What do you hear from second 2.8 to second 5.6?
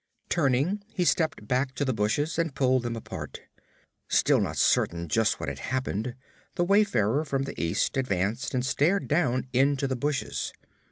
them apart. Still not certain just what had